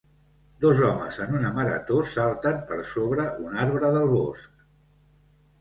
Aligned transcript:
Dos 0.63 0.79
homes 0.85 1.19
en 1.25 1.35
una 1.41 1.51
marató 1.57 1.99
salten 2.13 2.57
per 2.71 2.79
sobre 2.95 3.27
un 3.49 3.63
arbre 3.67 3.93
del 3.99 4.11
bosc 4.17 4.69